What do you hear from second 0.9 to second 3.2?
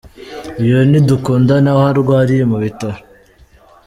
Dukundane aho arwariye mu bitaro.